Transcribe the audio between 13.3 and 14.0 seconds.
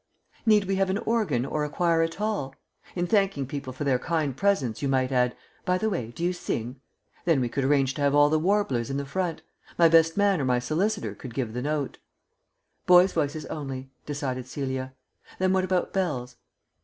only,"